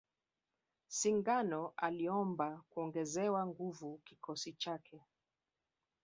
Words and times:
Singano 0.87 1.73
aliomba 1.77 2.61
kungezewa 2.69 3.45
nguvu 3.47 3.97
kikosi 4.03 4.53
chake 4.53 5.01